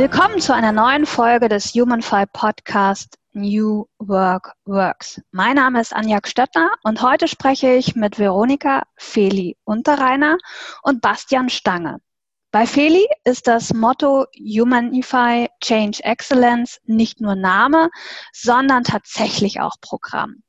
[0.00, 5.20] Willkommen zu einer neuen Folge des HumanFi Podcast New Work Works.
[5.30, 10.38] Mein Name ist Anja Stöttner und heute spreche ich mit Veronika Feli Unterreiner
[10.82, 11.98] und Bastian Stange.
[12.50, 17.90] Bei Feli ist das Motto Humanify Change Excellence nicht nur Name,
[18.32, 20.42] sondern tatsächlich auch Programm.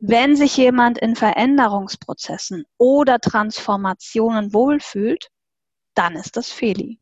[0.00, 5.28] Wenn sich jemand in Veränderungsprozessen oder Transformationen wohlfühlt,
[5.94, 6.98] dann ist das Feli.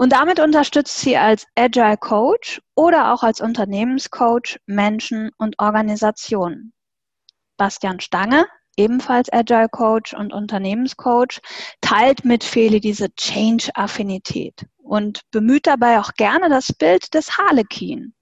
[0.00, 6.72] Und damit unterstützt sie als Agile Coach oder auch als Unternehmenscoach Menschen und Organisationen.
[7.58, 8.46] Bastian Stange
[8.78, 11.42] ebenfalls Agile Coach und Unternehmenscoach,
[11.82, 18.14] teilt mit Feli diese Change-Affinität und bemüht dabei auch gerne das Bild des Harlekin.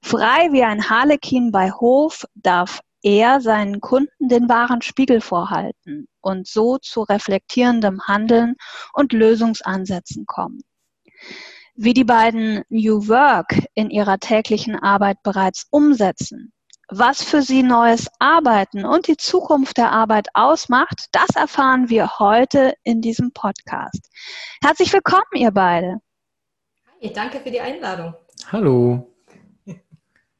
[0.00, 6.46] Frei wie ein Harlekin bei Hof darf er seinen Kunden den wahren Spiegel vorhalten und
[6.46, 8.54] so zu reflektierendem Handeln
[8.94, 10.62] und Lösungsansätzen kommen.
[11.74, 16.52] Wie die beiden New Work in ihrer täglichen Arbeit bereits umsetzen,
[16.88, 22.74] was für sie neues Arbeiten und die Zukunft der Arbeit ausmacht, das erfahren wir heute
[22.84, 24.08] in diesem Podcast.
[24.62, 26.00] Herzlich willkommen, ihr beide.
[27.02, 28.14] Hi, danke für die Einladung.
[28.50, 29.12] Hallo.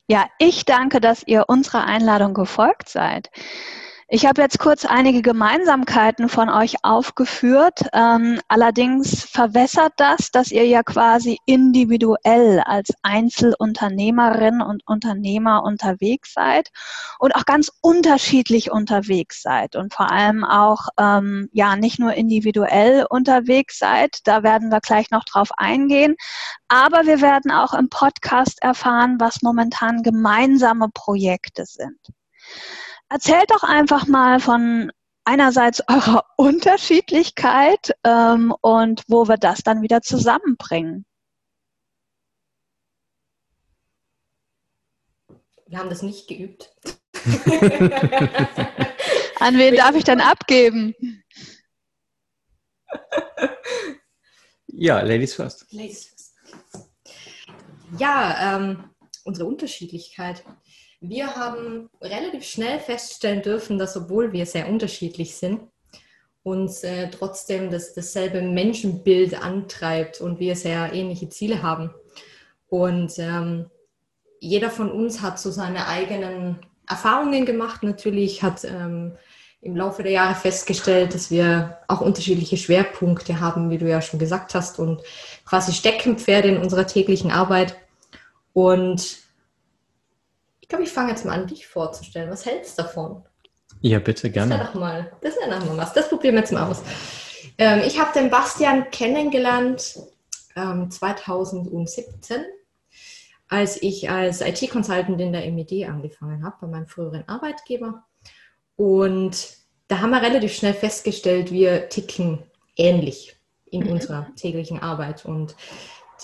[0.08, 3.28] Ja, ich danke, dass ihr unserer Einladung gefolgt seid.
[4.08, 7.80] Ich habe jetzt kurz einige Gemeinsamkeiten von euch aufgeführt.
[7.92, 16.70] Ähm, allerdings verwässert das, dass ihr ja quasi individuell als Einzelunternehmerin und Unternehmer unterwegs seid
[17.18, 23.06] und auch ganz unterschiedlich unterwegs seid und vor allem auch ähm, ja nicht nur individuell
[23.10, 24.20] unterwegs seid.
[24.22, 26.14] Da werden wir gleich noch drauf eingehen.
[26.68, 31.98] Aber wir werden auch im Podcast erfahren, was momentan gemeinsame Projekte sind.
[33.08, 34.90] Erzählt doch einfach mal von
[35.24, 41.04] einerseits eurer Unterschiedlichkeit ähm, und wo wir das dann wieder zusammenbringen.
[45.68, 46.74] Wir haben das nicht geübt.
[49.40, 50.94] An wen darf ich dann abgeben?
[54.68, 55.66] Ja, Ladies first.
[55.72, 56.34] Ladies first.
[57.98, 58.90] Ja, ähm,
[59.24, 60.44] unsere Unterschiedlichkeit.
[61.08, 65.60] Wir haben relativ schnell feststellen dürfen, dass obwohl wir sehr unterschiedlich sind,
[66.42, 71.90] uns äh, trotzdem das, dasselbe Menschenbild antreibt und wir sehr ähnliche Ziele haben.
[72.68, 73.66] Und ähm,
[74.40, 76.58] jeder von uns hat so seine eigenen
[76.88, 77.84] Erfahrungen gemacht.
[77.84, 79.12] Natürlich hat ähm,
[79.60, 84.18] im Laufe der Jahre festgestellt, dass wir auch unterschiedliche Schwerpunkte haben, wie du ja schon
[84.18, 85.02] gesagt hast, und
[85.44, 87.76] quasi Steckenpferde in unserer täglichen Arbeit.
[88.52, 89.25] Und
[90.66, 92.28] ich glaube, ich fange jetzt mal an, dich vorzustellen.
[92.28, 93.22] Was hältst du davon?
[93.82, 94.50] Ja, bitte, gerne.
[94.50, 95.92] Das wäre doch mal, das wäre doch mal was.
[95.92, 96.82] Das probieren wir jetzt mal aus.
[97.56, 99.96] Ähm, ich habe den Bastian kennengelernt
[100.56, 102.44] ähm, 2017,
[103.46, 108.02] als ich als IT-Consultant in der MED angefangen habe, bei meinem früheren Arbeitgeber.
[108.74, 109.56] Und
[109.86, 112.42] da haben wir relativ schnell festgestellt, wir ticken
[112.74, 113.92] ähnlich in mhm.
[113.92, 115.24] unserer täglichen Arbeit.
[115.24, 115.54] Und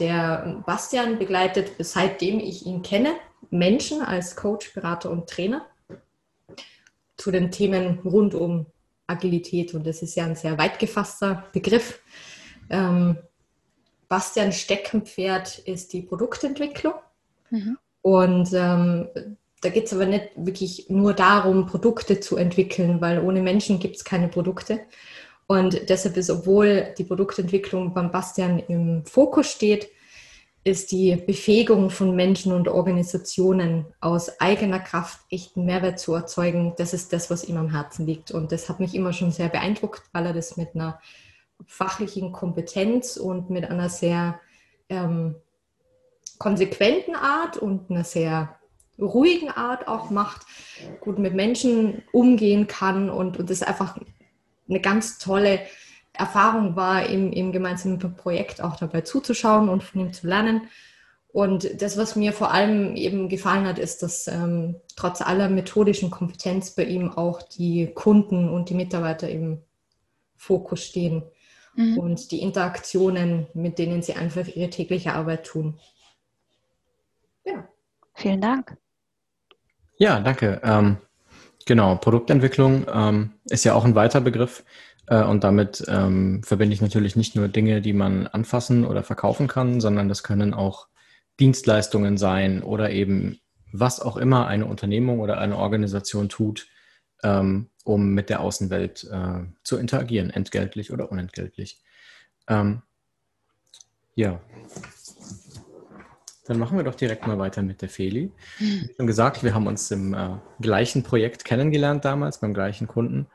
[0.01, 3.15] der Bastian begleitet, seitdem ich ihn kenne,
[3.53, 5.67] Menschen als Coach, Berater und Trainer
[7.17, 8.67] zu den Themen rund um
[9.07, 9.75] Agilität.
[9.75, 12.01] Und das ist ja ein sehr weit gefasster Begriff.
[12.71, 13.19] Ähm,
[14.09, 16.95] Bastian Steckenpferd ist die Produktentwicklung.
[17.51, 17.79] Mhm.
[18.01, 19.09] Und ähm,
[19.61, 23.97] da geht es aber nicht wirklich nur darum, Produkte zu entwickeln, weil ohne Menschen gibt
[23.97, 24.81] es keine Produkte.
[25.47, 29.89] Und deshalb ist, obwohl die Produktentwicklung beim Bastian im Fokus steht,
[30.65, 36.75] ist die Befähigung von Menschen und Organisationen aus eigener Kraft echten Mehrwert zu erzeugen.
[36.77, 38.31] Das ist das, was ihm am Herzen liegt.
[38.31, 41.01] Und das hat mich immer schon sehr beeindruckt, weil er das mit einer
[41.67, 44.41] fachlichen Kompetenz und mit einer sehr
[44.89, 45.35] ähm,
[46.39, 48.57] konsequenten Art und einer sehr
[49.01, 50.43] ruhigen Art auch macht,
[51.01, 53.99] gut mit Menschen umgehen kann und, und das einfach
[54.69, 55.61] eine ganz tolle
[56.13, 60.63] Erfahrung war, im, im gemeinsamen Projekt auch dabei zuzuschauen und von ihm zu lernen.
[61.33, 66.11] Und das, was mir vor allem eben gefallen hat, ist, dass ähm, trotz aller methodischen
[66.11, 69.63] Kompetenz bei ihm auch die Kunden und die Mitarbeiter im
[70.37, 71.23] Fokus stehen
[71.75, 71.99] mhm.
[71.99, 75.79] und die Interaktionen, mit denen sie einfach ihre tägliche Arbeit tun.
[77.45, 77.67] Ja.
[78.15, 78.77] Vielen Dank.
[79.97, 80.61] Ja, danke.
[80.63, 80.99] Ähm,
[81.65, 84.65] genau, Produktentwicklung ähm, ist ja auch ein weiter Begriff.
[85.07, 89.49] Äh, und damit ähm, verbinde ich natürlich nicht nur Dinge, die man anfassen oder verkaufen
[89.49, 90.89] kann, sondern das können auch
[91.41, 93.41] Dienstleistungen sein oder eben
[93.73, 96.69] was auch immer eine Unternehmung oder eine Organisation tut,
[97.23, 101.81] ähm, um mit der Außenwelt äh, zu interagieren, entgeltlich oder unentgeltlich.
[102.49, 102.83] Ähm,
[104.15, 104.41] ja.
[106.47, 108.31] dann machen wir doch direkt mal weiter mit der Feli.
[108.59, 113.27] Wie schon gesagt, wir haben uns im äh, gleichen Projekt kennengelernt damals, beim gleichen Kunden.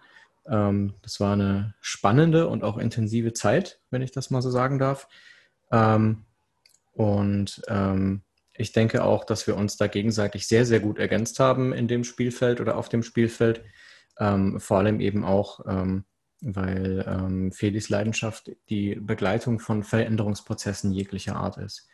[0.49, 4.79] Ähm, das war eine spannende und auch intensive Zeit, wenn ich das mal so sagen
[4.79, 5.07] darf.
[5.71, 6.25] Ähm,
[6.93, 8.23] und ähm,
[8.53, 12.03] ich denke auch, dass wir uns da gegenseitig sehr, sehr gut ergänzt haben in dem
[12.03, 13.63] Spielfeld oder auf dem Spielfeld.
[14.19, 16.05] Ähm, vor allem eben auch, ähm,
[16.41, 21.87] weil ähm, Felis Leidenschaft die Begleitung von Veränderungsprozessen jeglicher Art ist.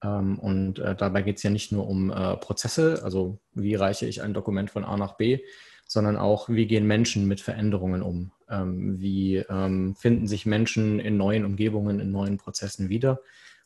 [0.00, 4.20] Und äh, dabei geht es ja nicht nur um äh, Prozesse, also wie reiche ich
[4.20, 5.44] ein Dokument von A nach B,
[5.92, 8.32] sondern auch, wie gehen Menschen mit Veränderungen um?
[8.48, 13.20] Ähm, wie ähm, finden sich Menschen in neuen Umgebungen, in neuen Prozessen wieder?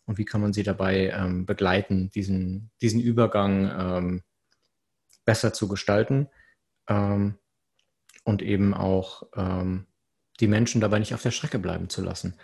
[0.07, 4.23] Und wie kann man sie dabei ähm, begleiten, diesen, diesen Übergang ähm,
[5.25, 6.29] besser zu gestalten
[6.89, 7.37] ähm,
[8.25, 9.87] und eben auch ähm,
[10.41, 12.35] die Menschen dabei nicht auf der Strecke bleiben zu lassen?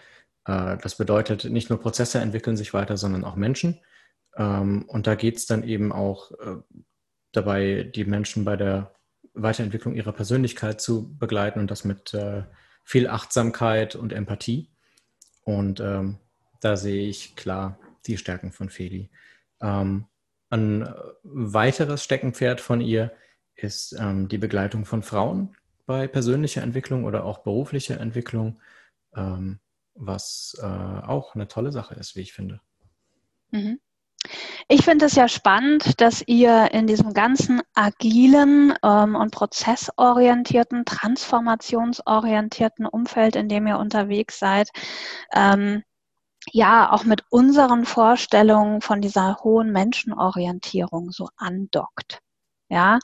[0.45, 3.81] Äh, das bedeutet, nicht nur Prozesse entwickeln sich weiter, sondern auch Menschen.
[4.35, 6.57] und da geht es dann eben auch äh,
[7.33, 8.95] dabei, die Menschen bei der
[9.35, 12.45] Weiterentwicklung ihrer Persönlichkeit zu begleiten und das mit äh,
[12.85, 14.69] viel Achtsamkeit und Empathie.
[15.45, 16.19] Und ähm,
[16.61, 19.11] da sehe ich klar die Stärken von Feli.
[19.61, 20.07] Ähm,
[20.51, 20.89] ein
[21.23, 23.13] weiteres Steckenpferd von ihr
[23.55, 25.57] ist ähm, die Begleitung von Frauen
[25.87, 28.61] bei persönlicher Entwicklung oder auch beruflicher Entwicklung,
[29.15, 29.61] ähm,
[29.95, 32.61] was äh, auch eine tolle Sache ist, wie ich finde.
[33.51, 33.81] Mhm.
[34.69, 42.87] Ich finde es ja spannend, dass ihr in diesem ganzen agilen ähm, und prozessorientierten, transformationsorientierten
[42.87, 44.71] Umfeld, in dem ihr unterwegs seid,
[45.33, 45.83] ähm,
[46.51, 52.21] ja auch mit unseren Vorstellungen von dieser hohen Menschenorientierung so andockt.
[52.73, 53.01] Ja,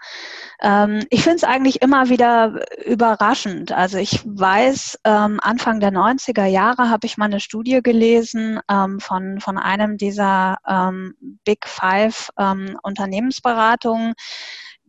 [0.62, 3.70] ähm, ich finde es eigentlich immer wieder überraschend.
[3.70, 8.98] Also ich weiß, ähm, Anfang der 90er Jahre habe ich mal eine Studie gelesen ähm,
[8.98, 14.14] von, von einem dieser ähm, Big Five ähm, Unternehmensberatungen,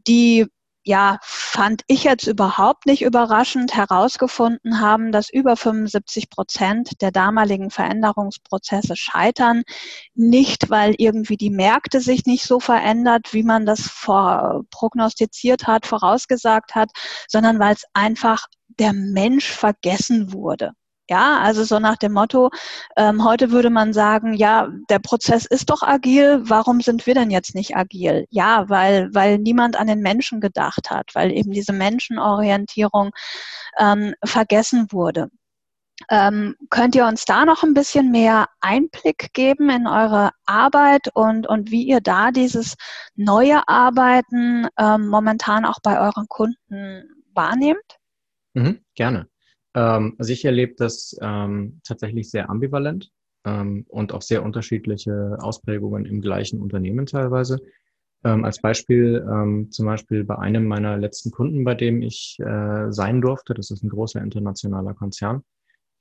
[0.07, 0.47] die
[0.83, 7.69] ja, fand ich jetzt überhaupt nicht überraschend herausgefunden haben, dass über 75 Prozent der damaligen
[7.69, 9.63] Veränderungsprozesse scheitern.
[10.15, 15.85] Nicht, weil irgendwie die Märkte sich nicht so verändert, wie man das vor, prognostiziert hat,
[15.85, 16.91] vorausgesagt hat,
[17.27, 20.71] sondern weil es einfach der Mensch vergessen wurde.
[21.09, 22.51] Ja, also so nach dem Motto,
[22.95, 27.31] ähm, heute würde man sagen, ja, der Prozess ist doch agil, warum sind wir denn
[27.31, 28.27] jetzt nicht agil?
[28.29, 33.09] Ja, weil, weil niemand an den Menschen gedacht hat, weil eben diese Menschenorientierung
[33.79, 35.29] ähm, vergessen wurde.
[36.09, 41.47] Ähm, könnt ihr uns da noch ein bisschen mehr Einblick geben in eure Arbeit und,
[41.47, 42.75] und wie ihr da dieses
[43.15, 47.03] neue Arbeiten ähm, momentan auch bei euren Kunden
[47.33, 47.97] wahrnehmt?
[48.53, 49.27] Mhm, gerne.
[49.73, 53.11] Ähm, also ich erlebe das ähm, tatsächlich sehr ambivalent
[53.45, 57.59] ähm, und auch sehr unterschiedliche Ausprägungen im gleichen Unternehmen teilweise.
[58.23, 62.91] Ähm, als Beispiel ähm, zum Beispiel bei einem meiner letzten Kunden, bei dem ich äh,
[62.91, 65.43] sein durfte, das ist ein großer internationaler Konzern,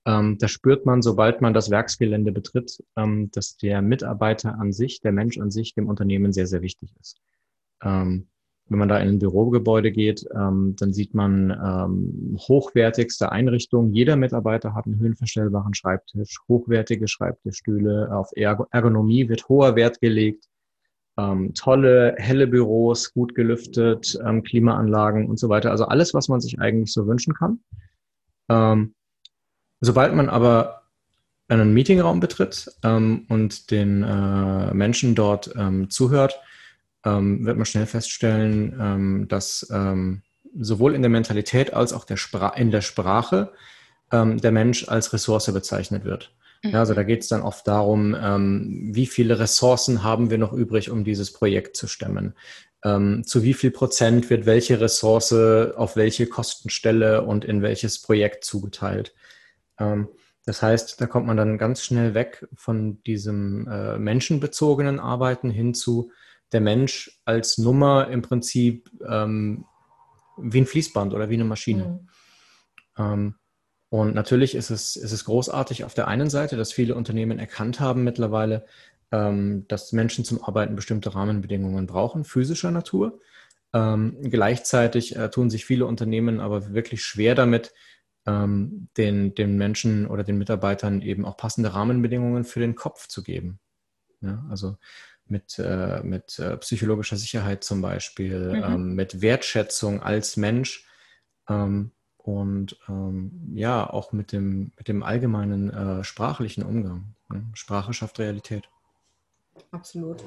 [0.05, 5.13] ähm, da spürt man, sobald man das Werksgelände betritt, dass der Mitarbeiter an sich, der
[5.13, 7.21] Mensch an sich dem Unternehmen sehr, sehr wichtig ist.
[8.69, 13.95] Wenn man da in ein Bürogebäude geht, ähm, dann sieht man ähm, hochwertigste Einrichtungen.
[13.95, 18.15] Jeder Mitarbeiter hat einen höhenverstellbaren Schreibtisch, hochwertige Schreibtischstühle.
[18.15, 20.45] Auf Ergonomie wird hoher Wert gelegt.
[21.17, 25.71] Ähm, tolle, helle Büros, gut gelüftet, ähm, Klimaanlagen und so weiter.
[25.71, 27.61] Also alles, was man sich eigentlich so wünschen kann.
[28.49, 28.95] Ähm,
[29.81, 30.83] sobald man aber
[31.49, 36.39] einen Meetingraum betritt ähm, und den äh, Menschen dort ähm, zuhört,
[37.09, 40.23] ähm, wird man schnell feststellen, ähm, dass ähm,
[40.59, 42.19] sowohl in der Mentalität als auch der
[42.57, 43.53] in der Sprache
[44.13, 46.33] ähm, der Mensch als Ressource bezeichnet wird.
[46.63, 46.71] Mhm.
[46.71, 50.53] Ja, also da geht es dann oft darum, ähm, wie viele Ressourcen haben wir noch
[50.53, 52.35] übrig, um dieses Projekt zu stemmen.
[52.85, 58.45] Ähm, zu wie viel Prozent wird welche Ressource auf welche Kostenstelle und in welches Projekt
[58.45, 59.15] zugeteilt.
[60.47, 65.75] das heißt, da kommt man dann ganz schnell weg von diesem äh, menschenbezogenen Arbeiten hin
[65.75, 66.11] zu
[66.53, 69.65] der Mensch als Nummer im Prinzip ähm,
[70.37, 71.85] wie ein Fließband oder wie eine Maschine.
[71.85, 72.09] Mhm.
[72.99, 73.35] Ähm,
[73.91, 77.81] und natürlich ist es, ist es großartig auf der einen Seite, dass viele Unternehmen erkannt
[77.81, 78.67] haben mittlerweile,
[79.11, 83.21] ähm, dass Menschen zum Arbeiten bestimmte Rahmenbedingungen brauchen, physischer Natur.
[83.73, 87.73] Ähm, gleichzeitig äh, tun sich viele Unternehmen aber wirklich schwer damit,
[88.27, 93.23] ähm, den, den Menschen oder den Mitarbeitern eben auch passende Rahmenbedingungen für den Kopf zu
[93.23, 93.59] geben.
[94.21, 94.77] Ja, also
[95.31, 98.65] mit, äh, mit äh, psychologischer Sicherheit zum Beispiel, mhm.
[98.65, 100.87] ähm, mit Wertschätzung als Mensch
[101.49, 107.15] ähm, und ähm, ja, auch mit dem, mit dem allgemeinen äh, sprachlichen Umgang.
[107.31, 107.45] Ne?
[107.55, 108.69] Sprache schafft Realität.
[109.71, 110.25] Absolut.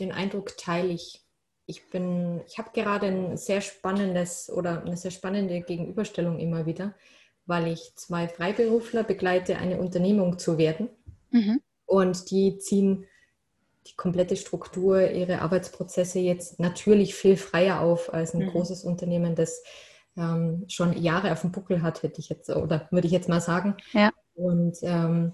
[0.00, 1.24] Den Eindruck teile ich.
[1.66, 6.94] Ich bin, ich habe gerade ein sehr spannendes oder eine sehr spannende Gegenüberstellung immer wieder,
[7.44, 10.88] weil ich zwei Freiberufler begleite, eine Unternehmung zu werden.
[11.30, 11.60] Mhm.
[11.84, 13.06] Und die ziehen
[13.88, 18.50] die komplette Struktur, ihre Arbeitsprozesse jetzt natürlich viel freier auf als ein mhm.
[18.50, 19.62] großes Unternehmen, das
[20.16, 23.40] ähm, schon Jahre auf dem Buckel hat, hätte ich jetzt, oder würde ich jetzt mal
[23.40, 23.76] sagen.
[23.92, 24.10] Ja.
[24.34, 25.32] Und ähm,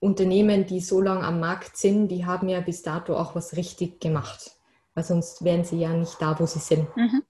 [0.00, 4.00] Unternehmen, die so lange am Markt sind, die haben ja bis dato auch was richtig
[4.00, 4.52] gemacht.
[4.94, 6.94] Weil sonst wären sie ja nicht da, wo sie sind.
[6.96, 7.22] Mhm.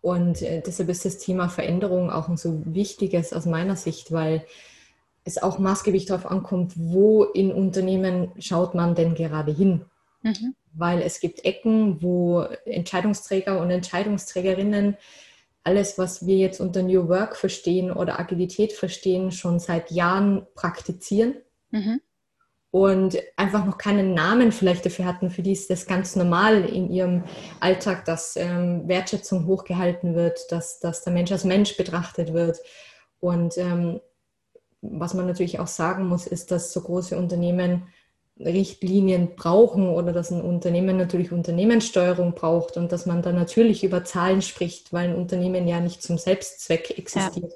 [0.00, 4.44] Und äh, deshalb ist das Thema Veränderung auch ein so wichtiges aus meiner Sicht, weil
[5.28, 9.84] es auch maßgeblich darauf ankommt, wo in Unternehmen schaut man denn gerade hin.
[10.22, 10.54] Mhm.
[10.74, 14.96] Weil es gibt Ecken, wo Entscheidungsträger und Entscheidungsträgerinnen
[15.64, 21.36] alles, was wir jetzt unter New Work verstehen oder Agilität verstehen, schon seit Jahren praktizieren.
[21.70, 22.00] Mhm.
[22.70, 25.30] Und einfach noch keinen Namen vielleicht dafür hatten.
[25.30, 27.24] Für die ist das ganz normal in ihrem
[27.60, 32.58] Alltag, dass ähm, Wertschätzung hochgehalten wird, dass, dass der Mensch als Mensch betrachtet wird.
[33.20, 34.00] Und ähm,
[34.80, 37.82] was man natürlich auch sagen muss, ist, dass so große Unternehmen
[38.40, 44.04] Richtlinien brauchen oder dass ein Unternehmen natürlich Unternehmenssteuerung braucht und dass man da natürlich über
[44.04, 47.52] Zahlen spricht, weil ein Unternehmen ja nicht zum Selbstzweck existiert.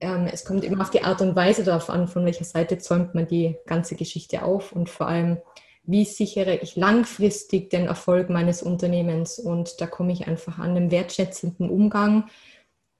[0.00, 0.16] Ja.
[0.16, 3.14] Ähm, es kommt immer auf die Art und Weise darauf an, von welcher Seite zäumt
[3.14, 5.38] man die ganze Geschichte auf und vor allem,
[5.82, 9.38] wie sichere ich langfristig den Erfolg meines Unternehmens.
[9.38, 12.28] Und da komme ich einfach an einem wertschätzenden Umgang.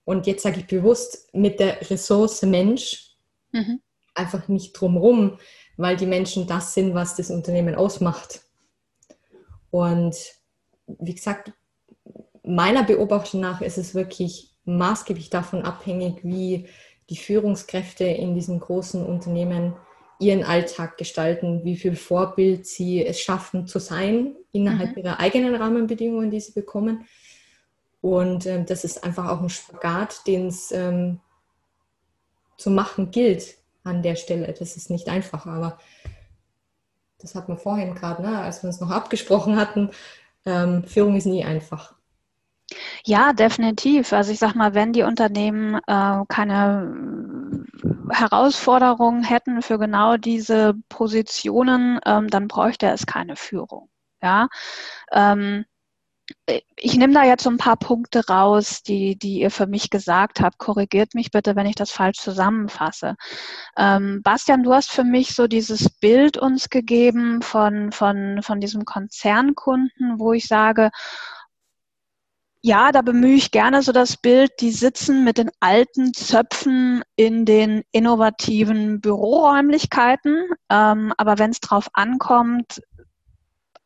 [0.05, 3.08] Und jetzt sage ich bewusst mit der Ressource Mensch,
[3.53, 3.81] mhm.
[4.15, 5.39] einfach nicht drumherum,
[5.77, 8.43] weil die Menschen das sind, was das Unternehmen ausmacht.
[9.71, 10.17] Und
[10.87, 11.53] wie gesagt,
[12.43, 16.67] meiner Beobachtung nach ist es wirklich maßgeblich davon abhängig, wie
[17.11, 19.75] die Führungskräfte in diesen großen Unternehmen
[20.21, 25.03] ihren Alltag gestalten, wie viel Vorbild sie es schaffen zu sein innerhalb mhm.
[25.03, 27.07] ihrer eigenen Rahmenbedingungen, die sie bekommen.
[28.01, 31.21] Und ähm, das ist einfach auch ein Spagat, den es ähm,
[32.59, 34.53] zu machen gilt an der Stelle.
[34.53, 35.79] Das ist nicht einfach, aber
[37.19, 39.91] das hat man vorhin gerade, ne, als wir uns noch abgesprochen hatten.
[40.45, 41.95] Ähm, Führung ist nie einfach.
[43.05, 44.13] Ja, definitiv.
[44.13, 47.65] Also ich sag mal, wenn die Unternehmen äh, keine
[48.11, 53.89] Herausforderungen hätten für genau diese Positionen, ähm, dann bräuchte es keine Führung.
[54.23, 54.49] Ja.
[55.13, 55.65] Ähm,
[56.77, 60.41] ich nehme da jetzt so ein paar Punkte raus, die, die ihr für mich gesagt
[60.41, 60.59] habt.
[60.59, 63.17] Korrigiert mich bitte, wenn ich das falsch zusammenfasse.
[63.77, 68.85] Ähm, Bastian, du hast für mich so dieses Bild uns gegeben von, von, von diesem
[68.85, 70.91] Konzernkunden, wo ich sage,
[72.61, 77.45] ja, da bemühe ich gerne so das Bild, die sitzen mit den alten Zöpfen in
[77.45, 80.49] den innovativen Büroräumlichkeiten.
[80.69, 82.83] Ähm, aber wenn es drauf ankommt,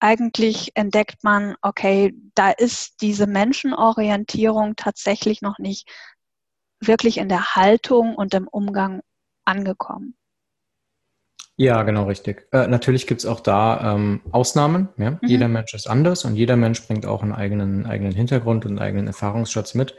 [0.02, 5.88] eigentlich entdeckt man, okay, da ist diese Menschenorientierung tatsächlich noch nicht
[6.80, 9.02] wirklich in der Haltung und im Umgang
[9.44, 10.16] angekommen.
[11.56, 12.48] Ja, genau richtig.
[12.50, 14.88] Äh, natürlich gibt es auch da ähm, Ausnahmen.
[14.96, 15.12] Ja?
[15.12, 15.18] Mhm.
[15.22, 18.78] Jeder Mensch ist anders und jeder Mensch bringt auch einen eigenen, eigenen Hintergrund und einen
[18.80, 19.94] eigenen Erfahrungsschatz mit.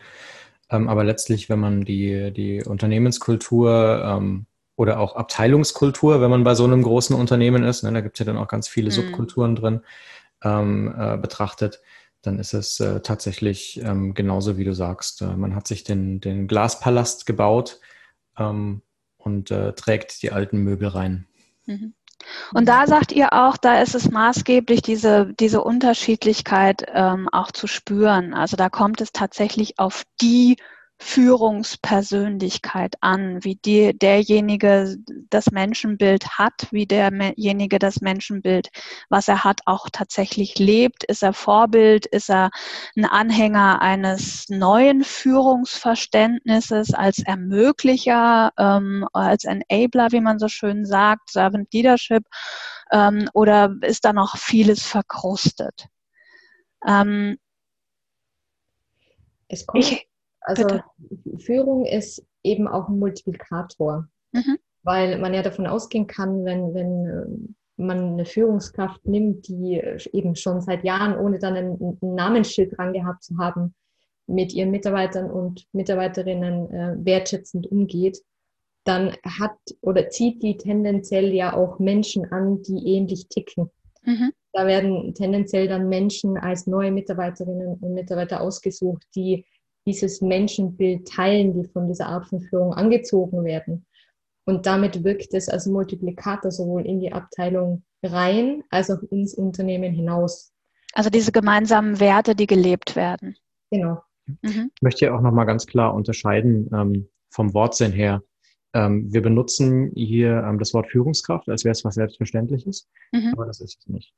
[0.70, 6.56] Ähm, aber letztlich, wenn man die, die Unternehmenskultur ähm, oder auch Abteilungskultur, wenn man bei
[6.56, 8.96] so einem großen Unternehmen ist, ne, da gibt es ja dann auch ganz viele mhm.
[8.96, 9.82] Subkulturen drin,
[10.44, 11.82] ähm, äh, betrachtet,
[12.22, 15.22] dann ist es äh, tatsächlich ähm, genauso, wie du sagst.
[15.22, 17.80] Äh, man hat sich den, den Glaspalast gebaut
[18.38, 18.82] ähm,
[19.18, 21.28] und äh, trägt die alten Möbel rein.
[21.66, 21.94] Mhm.
[22.54, 27.68] Und da sagt ihr auch, da ist es maßgeblich, diese, diese Unterschiedlichkeit ähm, auch zu
[27.68, 28.34] spüren.
[28.34, 30.58] Also da kommt es tatsächlich auf die
[31.04, 34.96] Führungspersönlichkeit an, wie die, derjenige
[35.30, 38.70] das Menschenbild hat, wie derjenige das Menschenbild,
[39.10, 41.04] was er hat, auch tatsächlich lebt.
[41.04, 42.06] Ist er Vorbild?
[42.06, 42.52] Ist er
[42.96, 51.30] ein Anhänger eines neuen Führungsverständnisses als Ermöglicher, ähm, als Enabler, wie man so schön sagt,
[51.32, 52.24] Servant Leadership?
[52.92, 55.88] Ähm, oder ist da noch vieles verkrustet?
[56.88, 57.38] Ähm,
[59.50, 60.08] es kommt, ich,
[60.44, 60.84] also Bitte.
[61.40, 64.58] Führung ist eben auch ein Multiplikator, mhm.
[64.84, 69.82] weil man ja davon ausgehen kann, wenn, wenn äh, man eine Führungskraft nimmt, die
[70.12, 73.74] eben schon seit Jahren, ohne dann ein, ein Namensschild dran gehabt zu haben,
[74.28, 78.22] mit ihren Mitarbeitern und Mitarbeiterinnen äh, wertschätzend umgeht,
[78.86, 83.70] dann hat oder zieht die tendenziell ja auch Menschen an, die ähnlich ticken.
[84.04, 84.32] Mhm.
[84.52, 89.46] Da werden tendenziell dann Menschen als neue Mitarbeiterinnen und Mitarbeiter ausgesucht, die
[89.86, 93.86] dieses Menschenbild teilen, die von dieser Art von Führung angezogen werden.
[94.46, 99.94] Und damit wirkt es als Multiplikator sowohl in die Abteilung rein als auch ins Unternehmen
[99.94, 100.54] hinaus.
[100.94, 103.36] Also diese gemeinsamen Werte, die gelebt werden.
[103.72, 104.02] Genau.
[104.26, 104.72] Mhm.
[104.76, 108.22] Ich möchte hier auch nochmal ganz klar unterscheiden ähm, vom Wortsinn her.
[108.74, 113.34] Ähm, wir benutzen hier ähm, das Wort Führungskraft, als wäre es was Selbstverständliches, mhm.
[113.34, 114.14] aber das ist es nicht.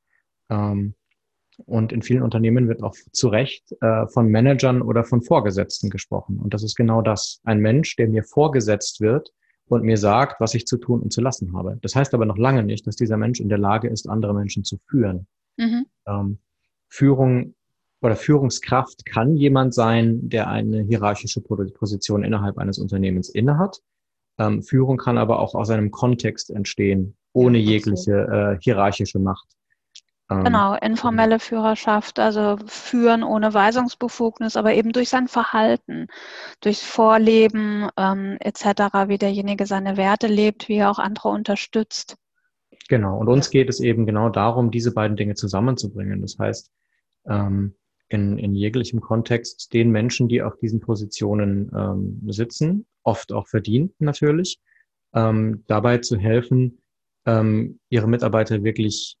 [0.50, 0.94] Ähm,
[1.56, 6.38] und in vielen Unternehmen wird auch zu Recht äh, von Managern oder von Vorgesetzten gesprochen.
[6.38, 7.40] Und das ist genau das.
[7.44, 9.32] Ein Mensch, der mir vorgesetzt wird
[9.68, 11.78] und mir sagt, was ich zu tun und zu lassen habe.
[11.82, 14.64] Das heißt aber noch lange nicht, dass dieser Mensch in der Lage ist, andere Menschen
[14.64, 15.26] zu führen.
[15.56, 15.86] Mhm.
[16.06, 16.38] Ähm,
[16.88, 17.54] Führung
[18.02, 23.80] oder Führungskraft kann jemand sein, der eine hierarchische Position innerhalb eines Unternehmens innehat.
[24.38, 29.48] Ähm, Führung kann aber auch aus einem Kontext entstehen, ohne jegliche äh, hierarchische Macht.
[30.30, 36.08] Ähm, genau, informelle Führerschaft, also führen ohne Weisungsbefugnis, aber eben durch sein Verhalten,
[36.60, 42.16] durchs Vorleben ähm, etc., wie derjenige seine Werte lebt, wie er auch andere unterstützt.
[42.88, 46.20] Genau, und uns geht es eben genau darum, diese beiden Dinge zusammenzubringen.
[46.22, 46.70] Das heißt,
[47.28, 47.74] ähm,
[48.08, 53.92] in, in jeglichem Kontext den Menschen, die auf diesen Positionen ähm, sitzen, oft auch verdient
[54.00, 54.60] natürlich,
[55.14, 56.82] ähm, dabei zu helfen,
[57.26, 59.18] ähm, ihre Mitarbeiter wirklich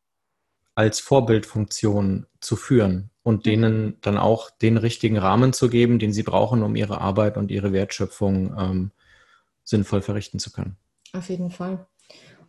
[0.76, 3.42] als Vorbildfunktion zu führen und mhm.
[3.42, 7.50] denen dann auch den richtigen Rahmen zu geben, den sie brauchen, um ihre Arbeit und
[7.50, 8.92] ihre Wertschöpfung ähm,
[9.64, 10.76] sinnvoll verrichten zu können.
[11.12, 11.86] Auf jeden Fall.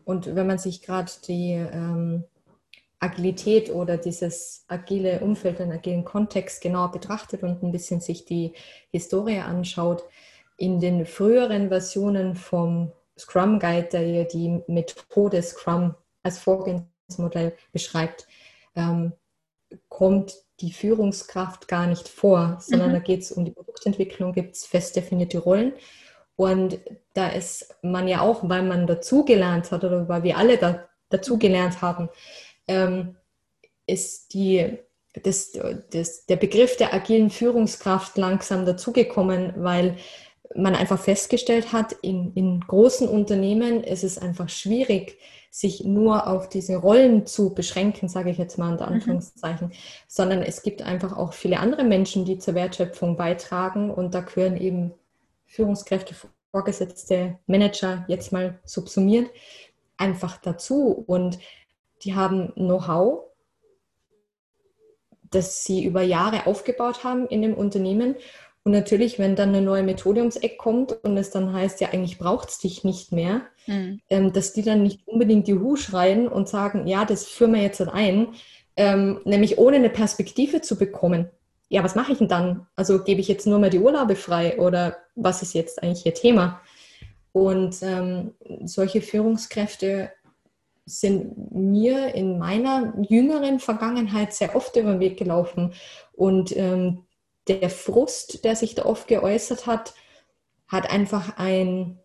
[0.03, 2.25] Und wenn man sich gerade die ähm,
[2.99, 8.53] Agilität oder dieses agile Umfeld, den agilen Kontext genauer betrachtet und ein bisschen sich die
[8.91, 10.03] Historie anschaut,
[10.57, 16.39] in den früheren Versionen vom Scrum Guide, der ja die Methode Scrum als
[17.07, 18.27] Vorgehensmodell beschreibt,
[18.75, 19.13] ähm,
[19.89, 22.93] kommt die Führungskraft gar nicht vor, sondern mhm.
[22.93, 25.73] da geht es um die Produktentwicklung, gibt es fest definierte Rollen.
[26.35, 26.79] Und
[27.13, 31.81] da ist man ja auch, weil man dazugelernt hat oder weil wir alle da, dazugelernt
[31.81, 32.09] haben,
[32.67, 33.15] ähm,
[33.87, 34.77] ist die,
[35.23, 35.51] das,
[35.91, 39.97] das, der Begriff der agilen Führungskraft langsam dazugekommen, weil
[40.55, 45.17] man einfach festgestellt hat, in, in großen Unternehmen ist es einfach schwierig,
[45.49, 48.93] sich nur auf diese Rollen zu beschränken, sage ich jetzt mal unter mhm.
[48.93, 49.73] Anführungszeichen, mhm.
[50.07, 54.57] sondern es gibt einfach auch viele andere Menschen, die zur Wertschöpfung beitragen und da gehören
[54.57, 54.93] eben
[55.45, 56.15] Führungskräfte,
[56.51, 59.29] Vorgesetzte, Manager jetzt mal subsumiert
[59.97, 61.39] einfach dazu und
[62.03, 63.23] die haben Know-how,
[65.29, 68.15] das sie über Jahre aufgebaut haben in dem Unternehmen
[68.67, 71.87] und natürlich, wenn dann eine neue Methode ums Eck kommt und es dann heißt, ja,
[71.93, 74.01] eigentlich braucht es dich nicht mehr, mhm.
[74.09, 77.61] ähm, dass die dann nicht unbedingt die Hu schreien und sagen, ja, das führen wir
[77.61, 78.27] jetzt ein,
[78.75, 81.29] ähm, nämlich ohne eine Perspektive zu bekommen.
[81.69, 82.67] Ja, was mache ich denn dann?
[82.75, 86.13] Also gebe ich jetzt nur mal die Urlaube frei oder was ist jetzt eigentlich ihr
[86.13, 86.59] Thema?
[87.31, 88.33] Und ähm,
[88.65, 90.11] solche Führungskräfte
[90.83, 95.71] sind mir in meiner jüngeren Vergangenheit sehr oft über den Weg gelaufen.
[96.11, 97.06] Und ähm,
[97.49, 99.93] der Frust, der sich da oft geäußert hat,
[100.67, 101.99] hat einfach ein,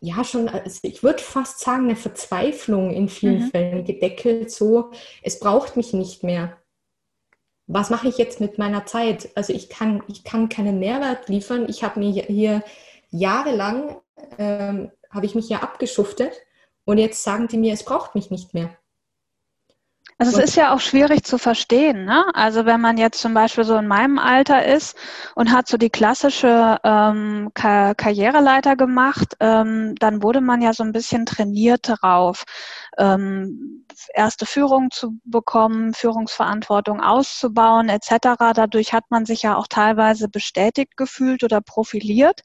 [0.00, 3.50] ja, schon, also ich würde fast sagen, eine Verzweiflung in vielen mhm.
[3.50, 4.90] Fällen gedeckelt, so,
[5.22, 6.56] es braucht mich nicht mehr.
[7.66, 9.30] Was mache ich jetzt mit meiner Zeit?
[9.34, 11.66] Also ich kann, ich kann keinen Mehrwert liefern.
[11.68, 12.62] Ich habe mir hier
[13.10, 14.00] jahrelang,
[14.38, 16.32] ähm, habe ich mich hier abgeschuftet
[16.84, 18.74] und jetzt sagen die mir, es braucht mich nicht mehr.
[20.20, 22.04] Also es ist ja auch schwierig zu verstehen.
[22.04, 22.24] Ne?
[22.34, 24.96] Also wenn man jetzt zum Beispiel so in meinem Alter ist
[25.36, 30.82] und hat so die klassische ähm, Kar Karriereleiter gemacht, ähm, dann wurde man ja so
[30.82, 32.42] ein bisschen trainiert darauf,
[32.98, 38.52] ähm, erste Führung zu bekommen, Führungsverantwortung auszubauen etc.
[38.54, 42.42] Dadurch hat man sich ja auch teilweise bestätigt gefühlt oder profiliert.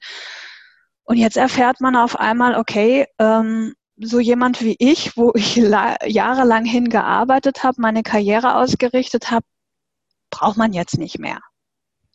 [1.05, 6.65] Und jetzt erfährt man auf einmal, okay, ähm, so jemand wie ich, wo ich jahrelang
[6.65, 9.45] hingearbeitet habe, meine Karriere ausgerichtet habe,
[10.29, 11.39] braucht man jetzt nicht mehr.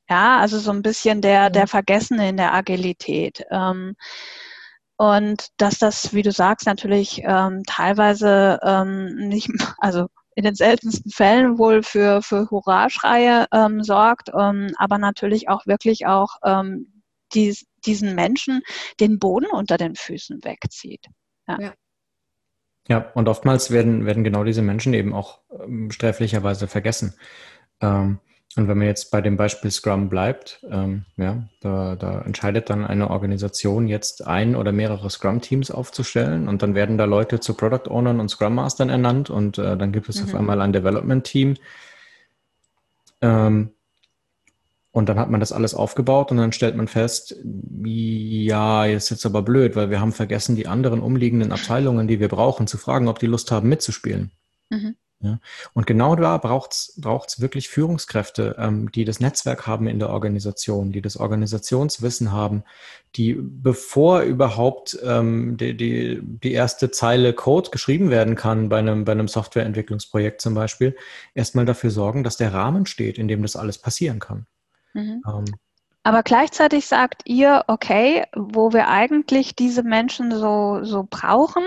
[0.09, 3.45] Ja, also so ein bisschen der, der Vergessene in der Agilität.
[3.51, 3.95] Ähm,
[4.97, 11.11] und dass das, wie du sagst, natürlich ähm, teilweise ähm, nicht, also in den seltensten
[11.11, 17.03] Fällen wohl für, für Hurraschreie ähm, sorgt, ähm, aber natürlich auch wirklich auch ähm,
[17.35, 18.62] dies, diesen Menschen
[19.01, 21.07] den Boden unter den Füßen wegzieht.
[21.49, 21.73] Ja.
[22.89, 23.11] ja.
[23.15, 27.15] und oftmals werden, werden genau diese Menschen eben auch ähm, sträflicherweise vergessen.
[27.81, 28.19] Ähm,
[28.57, 32.85] und wenn man jetzt bei dem Beispiel Scrum bleibt, ähm, ja, da, da entscheidet dann
[32.85, 37.89] eine Organisation jetzt ein oder mehrere Scrum-Teams aufzustellen und dann werden da Leute zu Product
[37.91, 40.29] Ownern und Scrum Mastern ernannt und äh, dann gibt es mhm.
[40.29, 41.57] auf einmal ein Development-Team.
[43.21, 43.71] Ähm,
[44.99, 47.37] Und dann hat man das alles aufgebaut und dann stellt man fest,
[47.85, 52.27] ja, jetzt ist aber blöd, weil wir haben vergessen, die anderen umliegenden Abteilungen, die wir
[52.27, 54.33] brauchen, zu fragen, ob die Lust haben, mitzuspielen.
[54.71, 54.97] Mhm.
[55.21, 55.39] Ja?
[55.73, 60.91] Und genau da braucht es wirklich Führungskräfte, ähm, die das Netzwerk haben in der Organisation,
[60.91, 62.65] die das Organisationswissen haben,
[63.15, 69.05] die bevor überhaupt ähm, die, die, die erste Zeile Code geschrieben werden kann, bei einem,
[69.05, 70.97] bei einem Softwareentwicklungsprojekt zum Beispiel,
[71.37, 74.49] erstmal dafür sorgen, dass der Rahmen steht, in dem das alles passieren kann.
[74.94, 75.22] Mhm.
[75.27, 75.44] Ähm,
[76.03, 81.66] aber gleichzeitig sagt ihr, okay, wo wir eigentlich diese Menschen so, so brauchen,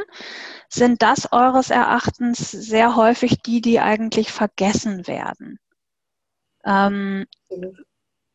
[0.68, 5.60] sind das eures Erachtens sehr häufig die, die eigentlich vergessen werden.
[6.66, 7.28] Ähm,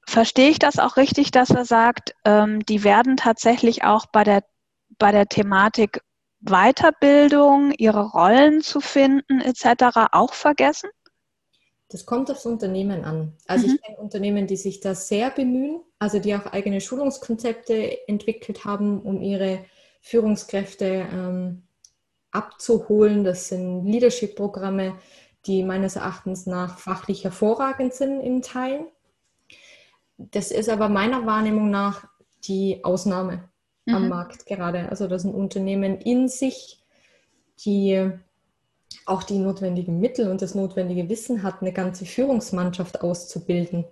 [0.06, 4.44] verstehe ich das auch richtig, dass er sagt, ähm, die werden tatsächlich auch bei der,
[4.98, 6.02] bei der Thematik
[6.40, 10.12] Weiterbildung, ihre Rollen zu finden etc.
[10.12, 10.90] auch vergessen?
[11.88, 13.34] Das kommt aufs Unternehmen an.
[13.46, 13.74] Also mhm.
[13.74, 19.00] ich kenne Unternehmen, die sich da sehr bemühen, also die auch eigene Schulungskonzepte entwickelt haben,
[19.02, 19.64] um ihre
[20.00, 21.62] Führungskräfte ähm,
[22.32, 23.24] abzuholen.
[23.24, 24.98] Das sind Leadership-Programme,
[25.46, 28.86] die meines Erachtens nach fachlich hervorragend sind in Teilen.
[30.18, 32.08] Das ist aber meiner Wahrnehmung nach
[32.44, 33.48] die Ausnahme
[33.84, 33.94] mhm.
[33.94, 34.88] am Markt gerade.
[34.88, 36.82] Also das sind Unternehmen in sich,
[37.64, 38.10] die
[39.06, 43.84] auch die notwendigen Mittel und das notwendige Wissen hat, eine ganze Führungsmannschaft auszubilden.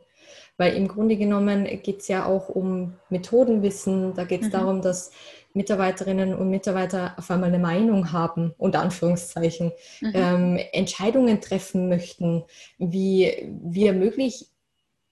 [0.56, 4.14] Weil im Grunde genommen geht es ja auch um Methodenwissen.
[4.14, 4.52] Da geht es mhm.
[4.52, 5.10] darum, dass
[5.52, 10.12] Mitarbeiterinnen und Mitarbeiter auf einmal eine Meinung haben, unter Anführungszeichen, mhm.
[10.14, 12.44] ähm, Entscheidungen treffen möchten,
[12.78, 13.32] wie,
[13.64, 14.48] wie ermöglich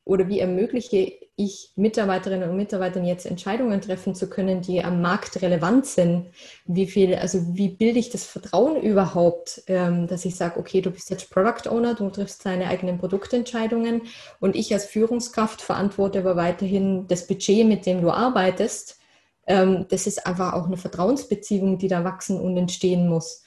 [0.04, 5.40] oder wie ermögliche ich Mitarbeiterinnen und Mitarbeitern jetzt Entscheidungen treffen zu können, die am Markt
[5.42, 6.26] relevant sind?
[6.66, 10.90] Wie viel, also wie bilde ich das Vertrauen überhaupt, ähm, dass ich sage, okay, du
[10.90, 14.02] bist jetzt Product Owner, du triffst deine eigenen Produktentscheidungen
[14.40, 18.98] und ich als Führungskraft verantworte aber weiterhin das Budget, mit dem du arbeitest.
[19.46, 23.42] Ähm, das ist einfach auch eine Vertrauensbeziehung, die da wachsen und entstehen muss.